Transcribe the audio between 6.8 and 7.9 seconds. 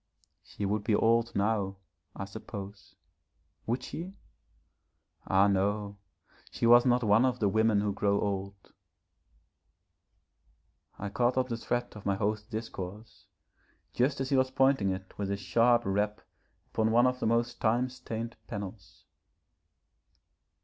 not one of the women